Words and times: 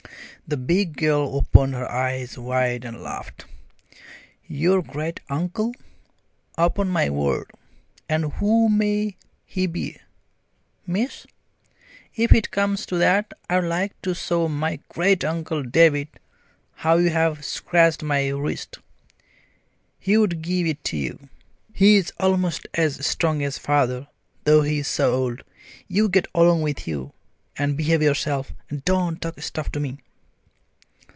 The 0.47 0.57
big 0.57 0.97
girl 0.97 1.35
opened 1.37 1.75
her 1.75 1.89
eyes 1.89 2.37
wide 2.37 2.83
and 2.83 3.01
laughed. 3.01 3.45
"Your 4.47 4.81
great 4.81 5.21
uncle! 5.29 5.73
Upon 6.57 6.89
my 6.89 7.09
word! 7.09 7.49
And 8.09 8.33
who 8.33 8.67
may 8.67 9.15
he 9.45 9.65
be, 9.65 9.95
miss? 10.85 11.25
If 12.17 12.33
it 12.33 12.51
comes 12.51 12.85
to 12.87 12.97
that, 12.97 13.31
I'd 13.49 13.63
like 13.63 13.93
to 14.01 14.13
show 14.13 14.49
my 14.49 14.81
great 14.89 15.23
uncle 15.23 15.63
David 15.63 16.09
how 16.75 16.97
you've 16.97 17.45
scratched 17.45 18.03
my 18.03 18.27
wrist. 18.27 18.79
He'd 19.99 20.41
give 20.41 20.67
it 20.67 20.91
you. 20.91 21.29
He's 21.73 22.11
almost 22.19 22.67
as 22.73 23.05
strong 23.05 23.41
as 23.41 23.57
father, 23.57 24.09
though 24.43 24.63
he 24.63 24.79
is 24.79 24.87
so 24.89 25.13
old. 25.13 25.43
You 25.87 26.09
get 26.09 26.27
along 26.35 26.61
with 26.61 26.89
you, 26.89 27.13
and 27.57 27.77
behave 27.77 28.01
yourself, 28.01 28.51
and 28.69 28.83
don't 28.83 29.21
talk 29.21 29.39
stuff 29.39 29.71
to 29.71 29.79
me." 29.79 29.99